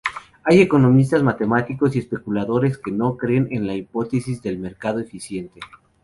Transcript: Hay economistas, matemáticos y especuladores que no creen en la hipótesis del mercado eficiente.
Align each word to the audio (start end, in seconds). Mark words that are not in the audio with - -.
Hay 0.45 0.61
economistas, 0.61 1.21
matemáticos 1.21 1.95
y 1.95 1.99
especuladores 1.99 2.79
que 2.79 2.91
no 2.91 3.17
creen 3.17 3.47
en 3.51 3.67
la 3.67 3.75
hipótesis 3.75 4.41
del 4.41 4.57
mercado 4.57 4.99
eficiente. 4.99 5.59